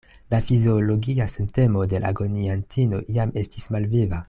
[0.31, 4.19] La fiziologia sentemo de l' agoniantino jam estis malviva.